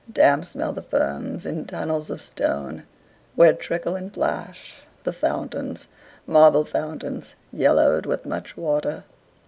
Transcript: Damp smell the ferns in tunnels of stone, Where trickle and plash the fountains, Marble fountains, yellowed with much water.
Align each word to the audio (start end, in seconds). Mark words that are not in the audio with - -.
Damp 0.11 0.45
smell 0.45 0.71
the 0.73 0.81
ferns 0.81 1.45
in 1.45 1.65
tunnels 1.65 2.09
of 2.09 2.23
stone, 2.23 2.85
Where 3.35 3.53
trickle 3.53 3.95
and 3.95 4.11
plash 4.11 4.79
the 5.03 5.13
fountains, 5.13 5.87
Marble 6.25 6.65
fountains, 6.65 7.35
yellowed 7.53 8.07
with 8.07 8.25
much 8.25 8.57
water. 8.57 9.03